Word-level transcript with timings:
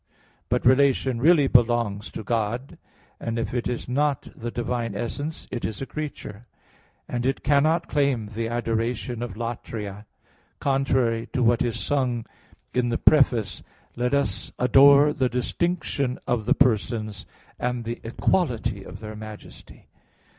But 0.49 0.65
relation 0.65 1.21
really 1.21 1.45
belongs 1.45 2.09
to 2.13 2.23
God; 2.23 2.79
and 3.19 3.37
if 3.37 3.53
it 3.53 3.67
is 3.69 3.87
not 3.87 4.29
the 4.35 4.49
divine 4.49 4.95
essence, 4.95 5.47
it 5.51 5.63
is 5.63 5.79
a 5.79 5.85
creature; 5.85 6.47
and 7.07 7.23
it 7.23 7.43
cannot 7.43 7.87
claim 7.87 8.29
the 8.33 8.47
adoration 8.47 9.21
of 9.21 9.35
latria; 9.35 10.05
contrary 10.59 11.27
to 11.33 11.43
what 11.43 11.61
is 11.61 11.79
sung 11.79 12.25
in 12.73 12.89
the 12.89 12.97
Preface: 12.97 13.61
"Let 13.95 14.15
us 14.15 14.51
adore 14.57 15.13
the 15.13 15.29
distinction 15.29 16.17
of 16.25 16.45
the 16.47 16.55
Persons, 16.55 17.27
and 17.59 17.83
the 17.83 17.99
equality 18.03 18.83
of 18.83 19.01
their 19.01 19.15
Majesty." 19.15 19.87